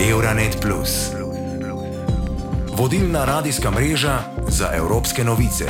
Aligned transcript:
Euronet. 0.00 0.66
Vodilna 2.78 3.24
radijska 3.24 3.70
mreža 3.70 4.18
za 4.48 4.70
evropske 4.74 5.24
novice. 5.24 5.64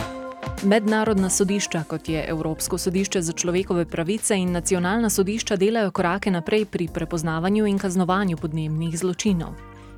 Mednarodna 0.63 1.31
sodišča, 1.31 1.83
kot 1.89 2.09
je 2.09 2.25
Evropsko 2.29 2.79
sodišče 2.79 3.23
za 3.23 3.33
človekove 3.33 3.85
pravice 3.85 4.37
in 4.37 4.53
nacionalna 4.53 5.11
sodišča, 5.11 5.57
delajo 5.57 5.91
korake 5.91 6.31
naprej 6.31 6.65
pri 6.65 6.89
prepoznavanju 6.95 7.67
in 7.67 7.79
kaznovanju 7.79 8.37
podnebnih 8.37 8.99
zločinov. 8.99 9.55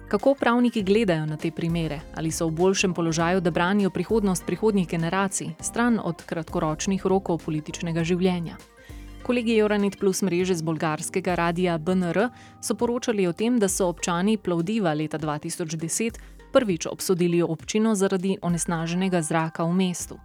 Kako 0.09 0.35
pravniki 0.35 0.83
gledajo 0.83 1.27
na 1.27 1.37
te 1.37 1.51
primere? 1.51 2.01
Ali 2.15 2.31
so 2.31 2.47
v 2.47 2.51
boljšem 2.51 2.95
položaju, 2.95 3.41
da 3.41 3.51
branijo 3.51 3.91
prihodnost 3.91 4.47
prihodnjih 4.47 4.89
generacij, 4.89 5.49
stran 5.61 6.01
od 6.05 6.23
kratkoročnih 6.23 7.07
rokov 7.07 7.39
političnega 7.39 8.05
življenja? 8.05 8.57
Kolegi 9.31 9.59
Euronet 9.59 9.95
Plus 9.99 10.23
mreže 10.23 10.59
z 10.59 10.63
bolgarskega 10.67 11.35
radia 11.39 11.79
BNR 11.79 12.35
so 12.59 12.75
poročali 12.75 13.29
o 13.31 13.33
tem, 13.33 13.61
da 13.63 13.69
so 13.71 13.87
občani 13.87 14.35
Plovdiva 14.35 14.91
leta 14.91 15.19
2010 15.23 16.19
prvič 16.51 16.87
obsodili 16.91 17.39
občino 17.43 17.95
zaradi 17.95 18.39
onesnaženega 18.43 19.23
zraka 19.23 19.63
v 19.63 19.73
mestu. 19.73 20.19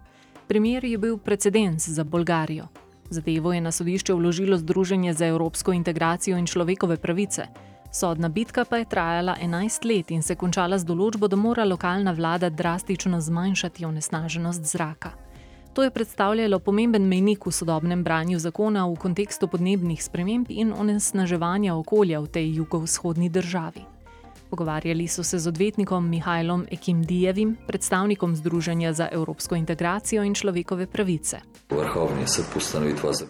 Primer 0.50 0.84
je 0.84 0.98
bil 0.98 1.18
precedens 1.22 1.86
za 1.86 2.02
Bolgarijo. 2.04 2.66
Zadevo 3.10 3.52
je 3.54 3.60
na 3.60 3.70
sodišče 3.70 4.14
vložilo 4.14 4.58
Združenje 4.58 5.14
za 5.14 5.26
evropsko 5.26 5.72
integracijo 5.72 6.34
in 6.38 6.46
človekove 6.46 6.96
pravice. 6.96 7.46
Sodna 7.94 8.28
bitka 8.28 8.64
pa 8.64 8.82
je 8.82 8.90
trajala 8.90 9.36
11 9.38 9.86
let 9.86 10.10
in 10.10 10.22
se 10.22 10.34
končala 10.34 10.78
z 10.78 10.84
določbo, 10.84 11.28
da 11.30 11.36
mora 11.36 11.64
lokalna 11.64 12.10
vlada 12.10 12.50
drastično 12.50 13.20
zmanjšati 13.20 13.86
onesnaženost 13.86 14.66
zraka. 14.66 15.25
To 15.76 15.82
je 15.82 15.90
predstavljalo 15.90 16.58
pomemben 16.58 17.04
mejnik 17.04 17.46
v 17.46 17.50
sodobnem 17.52 18.04
branju 18.04 18.38
zakona 18.38 18.86
v 18.88 18.94
kontekstu 18.96 19.44
podnebnih 19.48 20.04
sprememb 20.04 20.46
in 20.48 20.72
onesnaževanja 20.72 21.74
okolja 21.76 22.20
v 22.20 22.28
tej 22.32 22.46
jugovzhodni 22.56 23.28
državi. 23.28 23.82
Pogovarjali 24.50 25.08
so 25.08 25.22
se 25.22 25.38
z 25.38 25.48
odvetnikom 25.48 26.08
Mihajlom 26.08 26.64
Ekimdijevim, 26.70 27.56
predstavnikom 27.66 28.36
Združenja 28.36 28.92
za 28.92 29.08
evropsko 29.12 29.54
integracijo 29.54 30.24
in 30.24 30.34
človekove 30.34 30.86
pravice. 30.86 31.40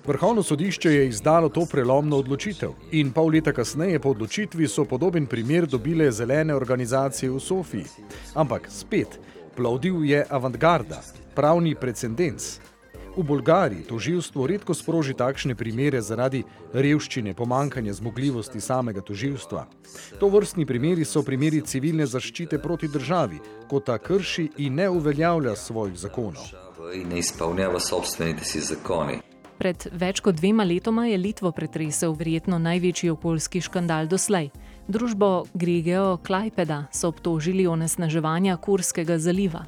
Vrhovno 0.07 0.43
sodišče 0.43 0.93
je 0.93 1.09
izdalo 1.09 1.49
to 1.49 1.67
prelomno 1.67 2.17
odločitev 2.17 2.71
in 2.93 3.11
pol 3.13 3.27
leta 3.35 3.53
kasneje 3.53 3.99
po 3.99 4.15
odločitvi 4.15 4.69
so 4.69 4.85
podoben 4.85 5.27
primer 5.27 5.67
dobile 5.67 6.13
zelene 6.13 6.55
organizacije 6.55 7.31
v 7.31 7.41
Sofiji. 7.41 7.85
Ampak 8.35 8.71
spet, 8.71 9.19
Plovdiv 9.57 10.05
je 10.05 10.25
avantgarda, 10.31 11.01
pravni 11.35 11.75
precedens. 11.75 12.59
V 13.17 13.23
Bolgariji 13.25 13.87
toživstvo 13.89 14.47
redko 14.47 14.75
sproži 14.75 15.15
takšne 15.17 15.55
primere 15.57 16.03
zaradi 16.05 16.43
revščine, 16.75 17.33
pomankanja 17.35 17.95
zmogljivosti 17.97 18.61
samega 18.61 19.01
toživstva. 19.01 19.63
To 20.21 20.29
vrstni 20.29 20.67
primeri 20.69 21.05
so 21.09 21.23
primeri 21.25 21.63
civilne 21.65 22.05
zaščite 22.07 22.59
proti 22.61 22.93
državi, 22.93 23.41
ko 23.71 23.81
ta 23.81 23.97
krši 23.99 24.51
in 24.67 24.77
ne 24.77 24.91
uveljavlja 24.93 25.57
svojih 25.57 25.97
zakonov. 25.97 26.53
Ne 27.09 27.25
izpolnjava 27.25 27.81
sobstvenite 27.81 28.45
si 28.45 28.61
zakoni. 28.61 29.23
Pred 29.57 29.89
več 29.93 30.21
kot 30.21 30.37
dvema 30.37 30.69
letoma 30.69 31.07
je 31.09 31.17
Litvo 31.17 31.49
pretresel 31.57 32.13
verjetno 32.13 32.59
največji 32.61 33.11
okoljski 33.17 33.65
škandal 33.65 34.13
doslej. 34.13 34.51
Družbo 34.89 35.45
Grigeo 35.55 36.17
Klajpeda 36.17 36.85
so 36.95 37.09
obtožili 37.09 37.67
onesnaževanja 37.67 38.57
Kurskega 38.57 39.19
zaliva. 39.19 39.65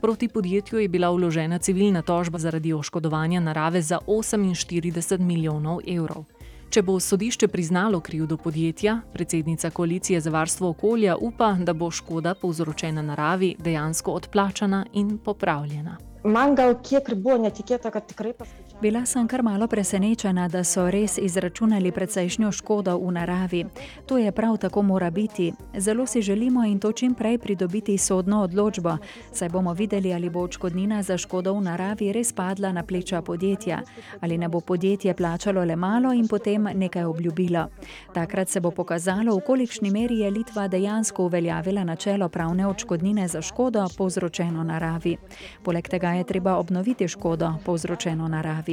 Proti 0.00 0.28
podjetju 0.28 0.78
je 0.78 0.88
bila 0.88 1.10
vložena 1.10 1.58
civilna 1.58 2.02
tožba 2.02 2.38
zaradi 2.38 2.72
oškodovanja 2.72 3.40
narave 3.40 3.82
za 3.82 3.98
48 4.06 5.18
milijonov 5.18 5.80
evrov. 5.86 6.24
Če 6.70 6.82
bo 6.82 6.96
sodišče 7.00 7.48
priznalo 7.48 8.00
krivdo 8.00 8.36
podjetja, 8.36 9.00
predsednica 9.12 9.70
koalicije 9.70 10.20
za 10.20 10.30
varstvo 10.30 10.68
okolja 10.68 11.16
upa, 11.20 11.52
da 11.60 11.72
bo 11.72 11.90
škoda 11.90 12.34
povzročena 12.34 13.02
naravi 13.02 13.54
dejansko 13.58 14.12
odplačana 14.12 14.86
in 14.92 15.18
popravljena. 15.18 15.98
Mangal, 16.24 16.78
kiek 16.80 17.12
buvo 17.14 17.36
netikėta, 17.44 17.90
kad 17.90 18.08
tikrai 18.08 18.32
paskaičiavo. 18.32 18.61
Bila 18.82 19.06
sem 19.06 19.28
kar 19.28 19.42
malo 19.42 19.66
presenečena, 19.70 20.48
da 20.48 20.64
so 20.64 20.88
res 20.90 21.14
izračunali 21.18 21.92
precejšnjo 21.94 22.48
škodo 22.52 22.96
v 22.98 23.12
naravi. 23.14 23.60
To 24.06 24.18
je 24.18 24.32
prav 24.32 24.56
tako 24.58 24.82
mora 24.82 25.10
biti. 25.10 25.52
Zelo 25.78 26.06
si 26.06 26.22
želimo 26.22 26.64
in 26.64 26.80
to 26.80 26.92
čim 26.92 27.14
prej 27.14 27.38
pridobiti 27.38 27.98
sodno 27.98 28.42
odločbo, 28.42 28.96
saj 29.32 29.48
bomo 29.48 29.72
videli, 29.72 30.14
ali 30.14 30.30
bo 30.30 30.40
odškodnina 30.40 31.02
za 31.02 31.18
škodo 31.18 31.52
v 31.54 31.60
naravi 31.60 32.12
res 32.12 32.32
padla 32.32 32.72
na 32.72 32.82
pleča 32.82 33.22
podjetja, 33.22 33.78
ali 34.20 34.38
ne 34.38 34.48
bo 34.48 34.60
podjetje 34.60 35.14
plačalo 35.14 35.64
le 35.64 35.76
malo 35.76 36.12
in 36.12 36.28
potem 36.28 36.66
nekaj 36.74 37.04
obljubilo. 37.04 37.68
Takrat 38.14 38.48
se 38.48 38.60
bo 38.60 38.70
pokazalo, 38.70 39.36
v 39.36 39.46
kolikšni 39.46 39.90
meri 39.90 40.18
je 40.18 40.30
Litva 40.30 40.68
dejansko 40.68 41.24
uveljavila 41.24 41.84
načelo 41.84 42.28
pravne 42.28 42.66
odškodnine 42.66 43.28
za 43.28 43.42
škodo 43.42 43.86
povzročeno 43.98 44.64
naravi. 44.64 45.16
Poleg 45.62 45.88
tega 45.88 46.08
je 46.18 46.24
treba 46.24 46.56
obnoviti 46.56 47.08
škodo 47.08 47.54
povzročeno 47.64 48.28
naravi. 48.28 48.71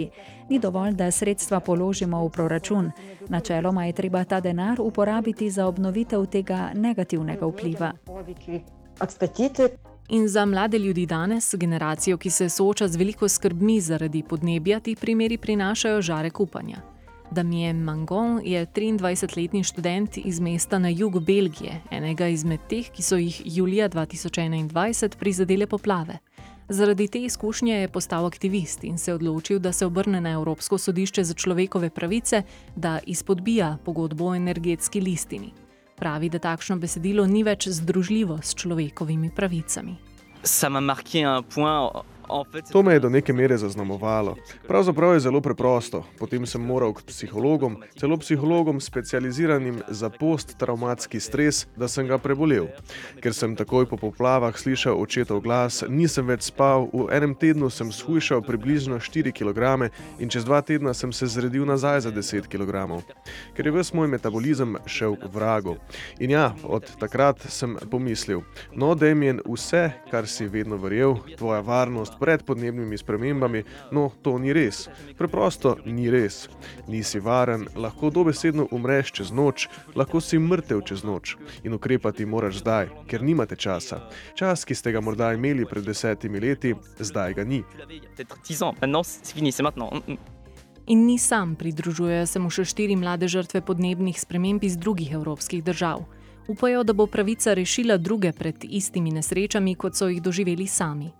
Ni 0.50 0.60
dovolj, 0.60 0.94
da 0.94 1.12
sredstva 1.12 1.60
položimo 1.60 2.24
v 2.26 2.30
proračun. 2.30 2.92
Načeloma 3.30 3.86
je 3.86 3.94
treba 3.94 4.24
ta 4.24 4.40
denar 4.40 4.82
uporabiti 4.82 5.50
za 5.50 5.68
obnovitev 5.68 6.26
tega 6.26 6.72
negativnega 6.74 7.46
vpliva. 7.46 7.92
In 10.10 10.28
za 10.28 10.46
mlade 10.46 10.78
ljudi 10.78 11.06
danes, 11.06 11.56
generacijo, 11.58 12.18
ki 12.18 12.30
se 12.30 12.50
sooča 12.50 12.88
z 12.88 12.98
veliko 12.98 13.28
skrbmi 13.30 13.82
zaradi 13.82 14.24
podnebja, 14.24 14.80
ti 14.80 14.96
primeri 14.96 15.38
prinašajo 15.38 16.02
žarek 16.02 16.40
upanja. 16.40 16.82
Damien 17.32 17.84
Mangon 17.84 18.42
je 18.44 18.66
23-letni 18.66 19.64
študent 19.64 20.18
iz 20.18 20.40
mesta 20.40 20.80
na 20.80 20.90
jugu 20.90 21.20
Belgije, 21.20 21.82
enega 21.92 22.28
izmed 22.28 22.60
teh, 22.70 22.90
ki 22.90 23.04
so 23.04 23.18
jih 23.18 23.42
julija 23.46 23.90
2021 23.90 25.18
prizadele 25.18 25.68
poplave. 25.68 26.18
Zaradi 26.72 27.08
te 27.08 27.20
izkušnje 27.20 27.74
je 27.74 27.88
postal 27.88 28.26
aktivist 28.26 28.84
in 28.84 28.98
se 28.98 29.14
odločil, 29.14 29.60
da 29.60 29.72
se 29.72 29.86
obrne 29.86 30.22
na 30.22 30.30
Evropsko 30.30 30.78
sodišče 30.78 31.24
za 31.24 31.34
človekove 31.34 31.90
pravice, 31.90 32.44
da 32.76 33.00
izpodbija 33.06 33.78
pogodbo 33.86 34.26
o 34.26 34.36
energetski 34.36 35.02
listini. 35.02 35.50
Pravi, 35.96 36.30
da 36.30 36.40
takšno 36.40 36.78
besedilo 36.78 37.26
ni 37.28 37.44
več 37.44 37.68
združljivo 37.68 38.38
s 38.44 38.54
človekovimi 38.56 39.32
pravicami. 39.36 39.96
Ça 40.44 40.70
m'a 40.70 40.80
marqué 40.80 41.26
un 41.26 41.44
point 41.44 42.06
To 42.72 42.84
me 42.84 42.94
je 42.94 43.00
do 43.00 43.10
neke 43.10 43.34
mere 43.34 43.58
zaznamovalo. 43.58 44.36
Pravzaprav 44.68 45.14
je 45.14 45.20
zelo 45.20 45.42
preprosto. 45.42 46.04
Potem 46.20 46.46
sem 46.46 46.62
moral 46.62 46.94
k 46.94 47.02
psihologom, 47.02 47.78
celo 47.98 48.18
psihologom 48.18 48.82
specializiranim 48.82 49.82
za 49.88 50.10
posttraumatski 50.10 51.20
stres, 51.20 51.66
da 51.76 51.88
sem 51.88 52.08
ga 52.08 52.18
prebolel. 52.18 52.68
Ker 53.22 53.34
sem 53.34 53.56
takoj 53.56 53.90
po 53.90 53.98
poplavah 53.98 54.54
slišal 54.58 54.94
očetov 55.02 55.42
glas, 55.42 55.82
nisem 55.90 56.28
več 56.30 56.52
spal, 56.52 56.86
v 56.94 57.10
enem 57.10 57.34
tednu 57.36 57.70
sem 57.74 57.90
shujšal 57.92 58.46
približno 58.46 59.00
4 59.02 59.34
kg 59.34 59.90
in 60.20 60.30
čez 60.30 60.46
dva 60.46 60.62
tedna 60.62 60.94
sem 60.94 61.14
se 61.14 61.28
zredil 61.28 61.66
nazaj 61.66 62.06
za 62.06 62.12
10 62.12 62.46
kg. 62.46 63.02
Ker 63.58 63.66
je 63.66 63.74
ves 63.74 63.94
moj 63.94 64.08
metabolizem 64.08 64.78
šel 64.86 65.18
k 65.18 65.32
vragu. 65.34 65.78
In 66.20 66.30
ja, 66.36 66.54
od 66.64 66.86
takrat 67.00 67.42
sem 67.50 67.78
pomislil, 67.90 68.44
no, 68.76 68.94
Damien, 68.96 69.42
vse, 69.48 69.90
kar 70.12 70.28
si 70.28 70.46
vedno 70.46 70.78
verjel, 70.78 71.18
tvoja 71.38 71.62
varnost, 71.66 72.19
pred 72.20 72.44
podnebnimi 72.44 72.98
spremembami, 72.98 73.64
no 73.92 74.10
to 74.22 74.38
ni 74.40 74.54
res. 74.54 74.88
Preprosto 75.18 75.78
ni 75.86 76.10
res. 76.12 76.48
Nisi 76.88 77.20
varen, 77.20 77.68
lahko 77.76 78.10
dobesedno 78.10 78.68
umreš 78.72 79.12
čez 79.12 79.32
noč, 79.32 79.68
lahko 79.96 80.22
si 80.22 80.40
mrtev 80.40 80.84
čez 80.86 81.04
noč 81.04 81.38
in 81.64 81.74
ukrepati 81.74 82.26
moraš 82.26 82.60
zdaj, 82.64 82.90
ker 83.08 83.24
nimate 83.24 83.56
časa. 83.56 84.02
Čas, 84.36 84.66
ki 84.66 84.76
ste 84.76 84.92
ga 84.92 85.02
morda 85.02 85.34
imeli 85.34 85.66
pred 85.66 85.86
desetimi 85.86 86.40
leti, 86.40 86.76
zdaj 87.00 87.34
ga 87.40 87.44
ni. 87.44 87.64
In 90.90 91.06
ni 91.06 91.18
sam, 91.18 91.56
pridružujejo 91.56 92.26
se 92.26 92.40
mu 92.42 92.50
še 92.50 92.64
štiri 92.66 92.96
mlade 92.98 93.28
žrtve 93.30 93.62
podnebnih 93.62 94.18
sprememb 94.18 94.64
iz 94.66 94.78
drugih 94.78 95.12
evropskih 95.14 95.62
držav. 95.64 96.02
Upajo, 96.50 96.82
da 96.84 96.96
bo 96.98 97.06
pravica 97.06 97.54
rešila 97.54 97.98
druge 97.98 98.32
pred 98.34 98.66
istimi 98.66 99.12
nesrečami, 99.14 99.76
kot 99.76 99.94
so 99.96 100.08
jih 100.10 100.18
doživeli 100.22 100.66
sami. 100.68 101.12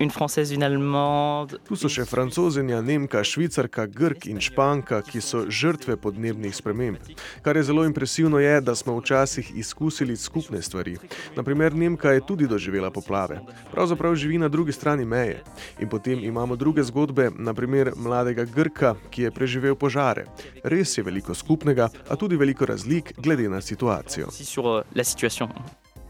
Une 0.00 0.10
française, 0.10 0.52
une 0.52 0.62
allemande. 0.62 1.58
Tu 1.66 1.76
so 1.76 1.90
še 1.90 2.04
francozinja, 2.06 2.80
nemka, 2.84 3.22
švicarka, 3.26 3.86
grk 3.90 4.28
in 4.30 4.40
španka, 4.42 5.00
ki 5.06 5.22
so 5.24 5.44
žrtve 5.50 5.96
podnebnih 6.00 6.54
sprememb. 6.54 7.10
Kar 7.42 7.58
je 7.58 7.66
zelo 7.70 7.84
impresivno, 7.84 8.38
je, 8.38 8.60
da 8.60 8.74
smo 8.78 8.96
včasih 8.98 9.50
izkusili 9.58 10.16
skupne 10.16 10.62
stvari. 10.62 10.96
Naprimer, 11.36 11.74
Nemka 11.74 12.12
je 12.14 12.26
tudi 12.26 12.46
doživela 12.46 12.90
poplave. 12.90 13.40
Pravzaprav 13.72 14.14
živi 14.14 14.38
na 14.38 14.48
drugi 14.48 14.72
strani 14.72 15.04
meje. 15.04 15.42
In 15.80 15.88
potem 15.88 16.24
imamo 16.24 16.56
druge 16.56 16.82
zgodbe, 16.82 17.30
naprimer 17.34 17.92
mladega 17.96 18.44
Grka, 18.44 18.94
ki 19.10 19.22
je 19.22 19.34
preživel 19.34 19.74
požare. 19.74 20.26
Res 20.64 20.98
je 20.98 21.04
veliko 21.04 21.34
skupnega, 21.34 21.90
a 22.08 22.16
tudi 22.16 22.36
veliko 22.36 22.66
razlik 22.66 23.14
glede 23.18 23.48
na 23.48 23.60
situacijo. 23.60 24.28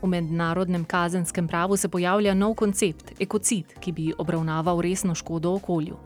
V 0.03 0.07
mednarodnem 0.07 0.85
kazenskem 0.85 1.49
pravu 1.49 1.77
se 1.77 1.89
pojavlja 1.89 2.35
nov 2.35 2.55
koncept, 2.55 3.13
ekocid, 3.21 3.75
ki 3.81 3.93
bi 3.93 4.13
obravnaval 4.19 4.81
resno 4.81 5.15
škodo 5.15 5.53
okolju. 5.53 5.97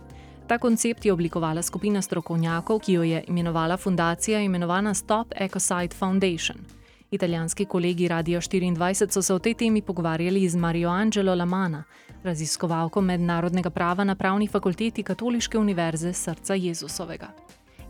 Ta 0.47 0.59
koncept 0.59 1.05
je 1.05 1.13
oblikovala 1.13 1.63
skupina 1.63 2.03
strokovnjakov, 2.03 2.79
ki 2.79 2.93
jo 2.93 3.03
je 3.03 3.25
imenovala 3.29 3.77
fundacija 3.77 4.41
imenovana 4.41 4.95
Stop 4.95 5.33
Ecocide 5.37 5.95
Foundation. 5.99 6.59
Italijanski 7.11 7.65
kolegi 7.65 8.09
Radio 8.09 8.41
24 8.41 9.11
so 9.11 9.23
se 9.23 9.35
o 9.35 9.39
tej 9.39 9.55
temi 9.55 9.83
pogovarjali 9.83 10.49
z 10.49 10.57
Mario 10.57 10.89
Angelo 10.89 11.35
Lamana, 11.35 11.85
raziskovalko 12.23 13.01
mednarodnega 13.01 13.71
prava 13.71 14.05
na 14.05 14.15
pravni 14.15 14.49
fakulteti 14.49 15.03
Katoliške 15.03 15.59
univerze 15.59 16.13
Srca 16.13 16.55
Jezusovega. 16.55 17.29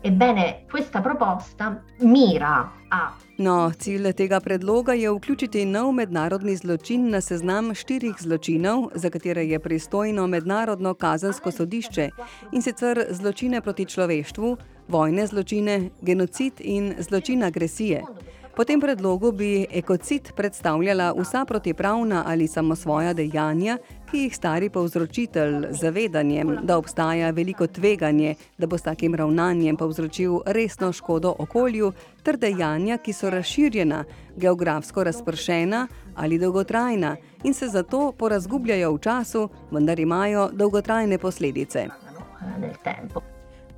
Ebbene, 0.05 0.65
questa 0.69 0.99
proposta 1.01 1.81
mira 1.99 2.71
a 2.89 3.13
No, 3.37 3.71
cilj 3.71 4.11
tega 4.13 4.39
predloga 4.39 4.93
je 4.93 5.11
vključiti 5.11 5.65
nov 5.65 5.91
mednarodni 5.91 6.55
zločin 6.55 7.09
na 7.09 7.21
seznam 7.21 7.73
štirih 7.73 8.15
zločinov, 8.19 8.89
za 8.95 9.09
katere 9.09 9.45
je 9.47 9.59
pristojno 9.59 10.27
mednarodno 10.27 10.93
kazensko 10.93 11.51
sodišče 11.51 12.09
in 12.51 12.61
sicer 12.61 13.05
zločine 13.09 13.61
proti 13.61 13.85
človeštvu, 13.85 14.57
vojne 14.87 15.27
zločine, 15.27 15.89
genocid 16.01 16.53
in 16.59 16.93
zločin 16.99 17.43
agresije. 17.43 18.03
Po 18.55 18.63
tem 18.63 18.81
predlogu 18.81 19.31
bi 19.31 19.65
ekocid 19.71 20.33
predstavljala 20.35 21.13
vsa 21.17 21.45
protipravna 21.45 22.23
ali 22.27 22.47
samosvoja 22.47 23.13
dejanja, 23.13 23.77
ki 24.13 24.19
jih 24.27 24.35
stari 24.35 24.69
povzročitelj 24.69 25.55
z 25.71 25.79
zavedanjem, 25.81 26.57
da 26.63 26.77
obstaja 26.77 27.31
veliko 27.33 27.65
tveganje, 27.67 28.35
da 28.57 28.67
bo 28.67 28.77
s 28.77 28.85
takim 28.85 29.15
ravnanjem 29.15 29.77
povzročil 29.77 30.35
resno 30.45 30.91
škodo 30.93 31.33
okolju, 31.39 31.89
ter 32.23 32.37
dejanja, 32.37 32.99
ki 33.01 33.13
so 33.13 33.31
razširjena, 33.33 34.03
geografsko 34.37 35.03
razpršena 35.03 35.87
ali 36.15 36.37
dolgotrajna 36.37 37.15
in 37.43 37.53
se 37.53 37.67
zato 37.67 38.11
porazgubljajo 38.11 38.93
v 38.93 38.99
času, 38.99 39.49
vendar 39.71 39.99
imajo 39.99 40.49
dolgotrajne 40.53 41.17
posledice. 41.17 41.87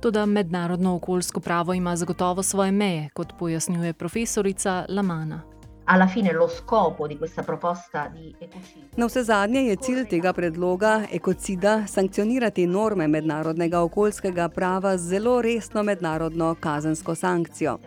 Toda 0.00 0.26
mednarodno 0.26 0.94
okoljsko 0.94 1.40
pravo 1.40 1.74
ima 1.74 1.96
zagotovo 1.96 2.42
svoje 2.42 2.72
meje, 2.72 3.08
kot 3.14 3.32
pojasnjuje 3.38 3.92
profesorica 3.92 4.84
Lamana. 4.88 5.55
Alla 5.88 6.08
fine 6.08 6.32
lo 6.32 6.48
scopo 6.48 7.06
di 7.06 7.16
questa 7.16 7.42
proposta 7.42 8.10
di 8.12 8.34
ecocidio 8.38 8.88
Na 8.96 9.06
vse 9.06 9.22
zadnje 9.22 9.60
je 9.60 9.76
cilj 9.76 10.06
tega 10.08 10.32
predloga 10.32 11.06
ekocida 11.10 11.86
sankcionirati 11.86 12.66
norme 12.66 13.06
mednarodnega 13.06 13.82
okoljskega 13.82 14.48
prava 14.48 14.96
z 14.96 15.08
zelo 15.08 15.40
resno 15.40 15.82
mednarodno 15.82 16.54
kazensko 16.60 17.14
sankcijo. 17.14 17.78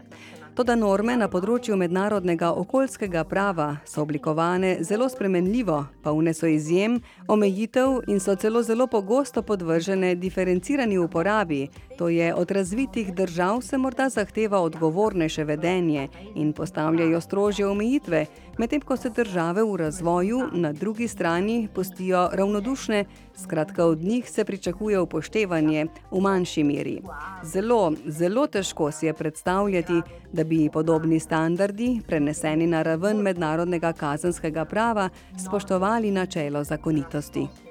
Toda 0.56 0.76
norme 0.76 1.14
na 1.16 1.28
področju 1.32 1.76
mednarodnega 1.80 2.54
okoljskega 2.62 3.26
prava 3.28 3.68
so 3.88 4.02
oblikovane 4.02 4.78
zelo 4.84 5.10
spremenljivo, 5.10 5.86
polne 6.04 6.34
so 6.34 6.48
izjem, 6.48 7.02
omejitev 7.28 8.02
in 8.08 8.20
so 8.20 8.36
celo 8.36 8.64
zelo 8.64 8.88
pogosto 8.88 9.44
podvržene 9.44 10.16
diferencirani 10.16 10.98
uporabi, 11.00 11.70
to 12.00 12.10
je 12.10 12.34
od 12.36 12.52
razvitih 12.52 13.14
držav 13.14 13.62
se 13.62 13.78
morda 13.78 14.10
zahteva 14.10 14.62
odgovornejše 14.62 15.44
vedenje 15.44 16.08
in 16.36 16.54
postavljajo 16.54 17.22
strožje 17.22 17.68
omejitve, 17.68 18.26
medtem 18.58 18.82
ko 18.82 18.98
se 18.98 19.10
države 19.10 19.64
v 19.64 19.76
razvoju 19.76 20.40
na 20.54 20.72
drugi 20.74 21.08
strani 21.08 21.68
pustijo 21.76 22.30
ravnodušne, 22.34 23.06
skratka 23.36 23.86
od 23.86 24.00
njih 24.00 24.30
se 24.30 24.46
pričakuje 24.46 25.00
upoštevanje 25.00 25.86
v 26.12 26.22
manjši 26.22 26.64
meri. 26.64 27.02
Zelo, 27.44 27.94
zelo 28.06 28.48
težko 28.48 28.92
si 28.92 29.06
je 29.06 29.14
predstavljati, 29.14 30.02
da 30.34 30.44
bi 30.44 30.70
podobni 30.74 31.20
standardi, 31.20 32.02
preneseni 32.08 32.68
na 32.68 32.82
raven 32.82 33.18
mednarodnega 33.18 33.94
kazenskega 33.94 34.66
prava, 34.66 35.10
spoštovali 35.38 36.12
načelo 36.12 36.64
zakonitosti. 36.64 37.69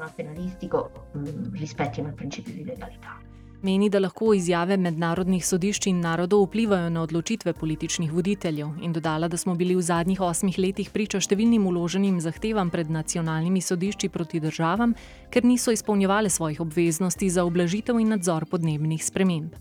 Internazionale 0.00 0.12
penalistico 0.16 0.90
mh, 1.12 1.58
rispettino 1.58 2.08
il 2.08 2.14
principio 2.14 2.54
di 2.54 2.64
legalità. 2.64 3.18
Meni, 3.62 3.90
da 3.90 3.98
lahko 4.00 4.32
izjave 4.32 4.78
mednarodnih 4.80 5.44
sodišč 5.44 5.90
in 5.90 5.98
narodov 6.00 6.46
vplivajo 6.46 6.88
na 6.88 7.02
odločitve 7.02 7.52
političnih 7.52 8.12
voditeljev 8.12 8.70
in 8.80 8.92
dodala, 8.92 9.28
da 9.28 9.36
smo 9.36 9.54
bili 9.54 9.76
v 9.76 9.82
zadnjih 9.82 10.20
osmih 10.20 10.56
letih 10.58 10.88
priča 10.90 11.20
številnim 11.20 11.66
uloženim 11.68 12.20
zahtevam 12.24 12.70
pred 12.70 12.88
nacionalnimi 12.88 13.60
sodišči 13.60 14.08
proti 14.08 14.40
državam, 14.40 14.94
ker 15.28 15.44
niso 15.44 15.76
izpolnjevale 15.76 16.30
svojih 16.30 16.60
obveznosti 16.60 17.28
za 17.28 17.44
oblažitev 17.44 18.00
in 18.00 18.16
nadzor 18.16 18.48
podnebnih 18.48 19.04
sprememb. 19.04 19.52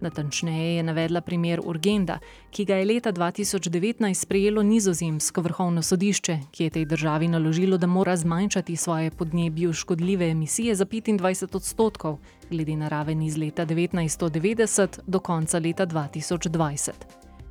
Natančneje 0.00 0.76
je 0.76 0.82
navedla 0.82 1.20
primer 1.20 1.60
Urgenda, 1.64 2.18
ki 2.50 2.64
ga 2.64 2.76
je 2.76 2.84
leta 2.84 3.12
2019 3.12 4.14
sprejelo 4.14 4.62
nizozemsko 4.62 5.40
vrhovno 5.40 5.82
sodišče, 5.82 6.38
ki 6.50 6.64
je 6.64 6.70
tej 6.70 6.84
državi 6.84 7.28
naložilo, 7.28 7.78
da 7.78 7.86
mora 7.86 8.16
zmanjšati 8.16 8.76
svoje 8.76 9.10
podnebju 9.10 9.72
škodljive 9.72 10.30
emisije 10.30 10.74
za 10.74 10.84
25 10.84 11.56
odstotkov, 11.56 12.18
glede 12.50 12.76
na 12.76 12.88
raven 12.88 13.22
iz 13.22 13.36
leta 13.36 13.66
1990 13.66 14.98
do 15.06 15.20
konca 15.20 15.58
leta 15.58 15.86
2020. 15.86 16.90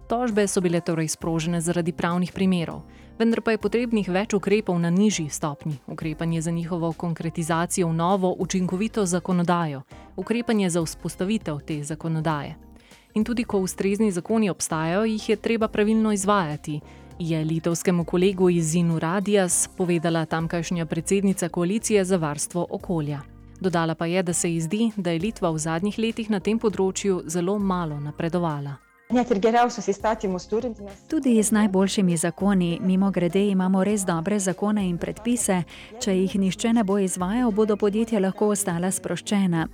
Tožbe 0.07 0.47
so 0.47 0.61
bile 0.61 0.81
torej 0.81 1.07
sprožene 1.07 1.61
zaradi 1.61 1.91
pravnih 1.91 2.31
primerov, 2.31 2.81
vendar 3.19 3.41
pa 3.41 3.51
je 3.51 3.57
potrebnih 3.57 4.09
več 4.09 4.33
ukrepov 4.33 4.79
na 4.79 4.89
nižji 4.89 5.29
stopnji: 5.29 5.77
ukrepanje 5.87 6.41
za 6.41 6.51
njihovo 6.51 6.93
konkretizacijo 6.93 7.87
v 7.87 7.93
novo, 7.93 8.35
učinkovito 8.39 9.05
zakonodajo, 9.05 9.81
ukrepanje 10.15 10.69
za 10.69 10.81
vzpostavitev 10.81 11.59
te 11.59 11.83
zakonodaje. 11.83 12.55
In 13.13 13.23
tudi 13.23 13.43
ko 13.43 13.59
ustrezni 13.59 14.11
zakoni 14.11 14.49
obstajajo, 14.49 15.05
jih 15.05 15.29
je 15.29 15.35
treba 15.35 15.67
pravilno 15.67 16.11
izvajati, 16.11 16.79
je 17.19 17.45
litovskemu 17.45 18.03
kolegu 18.03 18.49
iz 18.49 18.65
Zinu 18.65 18.99
Radijas 18.99 19.69
povedala 19.77 20.25
tamkajšnja 20.25 20.85
predsednica 20.85 21.49
koalicije 21.49 22.05
za 22.05 22.17
varstvo 22.17 22.67
okolja. 22.69 23.21
Dodala 23.59 23.95
pa 23.95 24.05
je, 24.05 24.23
da 24.23 24.33
se 24.33 24.53
ji 24.53 24.61
zdi, 24.61 24.91
da 24.97 25.11
je 25.11 25.19
Litva 25.19 25.49
v 25.49 25.57
zadnjih 25.57 25.99
letih 25.99 26.29
na 26.29 26.39
tem 26.39 26.59
področju 26.59 27.21
zelo 27.25 27.59
malo 27.59 27.99
napredovala. 27.99 28.84
Net 29.15 29.29
ir 29.31 29.39
geriausius 29.39 29.85
įstatymus 29.93 30.43
turint, 30.51 30.79
mes 30.83 31.03
Tudi 31.07 31.37
z 31.39 31.53
najboljšimi 31.55 32.17
zakoni, 32.19 32.79
mimo 32.83 33.07
grede, 33.15 33.39
imamo 33.47 33.83
res 33.87 34.03
dobre 34.03 34.39
zakone 34.43 34.83
in 34.89 34.97
predpise. 34.99 35.61
Če 36.03 36.11
jih 36.17 36.33
nišče 36.41 36.73
ne 36.75 36.83
bo 36.83 36.97
izvajal, 36.99 37.53
bodo 37.55 37.77
podjetja 37.79 38.19
lahko 38.19 38.49
ostala 38.51 38.89
sproščena. 38.91 39.69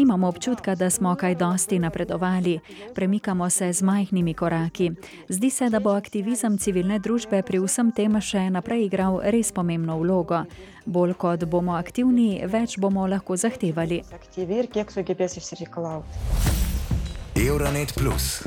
Nimamo 0.00 0.30
občutka, 0.32 0.74
da 0.74 0.88
smo 0.90 1.12
kaj 1.12 1.36
dosti 1.36 1.78
napredovali. 1.78 2.54
Premikamo 2.94 3.50
se 3.50 3.68
z 3.72 3.84
majhnimi 3.84 4.34
koraki. 4.34 4.92
Zdi 5.28 5.50
se, 5.50 5.68
da 5.68 5.80
bo 5.80 5.92
aktivizem 5.92 6.56
civilne 6.58 6.96
družbe 6.98 7.42
pri 7.42 7.60
vsem 7.66 7.92
tem 7.92 8.16
še 8.16 8.48
naprej 8.50 8.86
igral 8.86 9.20
res 9.28 9.52
pomembno 9.52 9.98
vlogo. 10.00 10.46
Bolj 10.86 11.12
kot 11.20 11.44
bomo 11.44 11.76
aktivni, 11.76 12.46
več 12.48 12.78
bomo 12.80 13.04
lahko 13.04 13.36
zahtevali. 13.36 14.00
aktyvi 14.14 14.62
ir 14.62 14.72
kiek 14.72 14.88
sugebės 14.88 15.36
išsireikalauti. 15.36 16.75
Euronet 17.44 17.92
Plus 17.94 18.42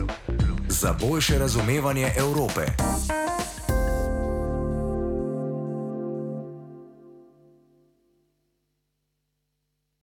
za 0.68 0.94
boljše 1.02 1.40
razumevanje 1.40 2.12
Evrope. 2.18 2.62